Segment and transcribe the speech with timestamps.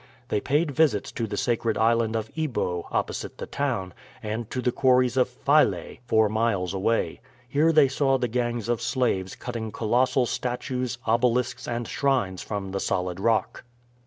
[0.29, 3.93] They paid visits to the sacred island of Ebo opposite the town,
[4.23, 7.21] and to the quarries of Phile, four miles away.
[7.47, 12.79] Here they saw the gangs of slaves cutting colossal statues, obelisks, and shrines from the
[12.79, 13.63] solid rock.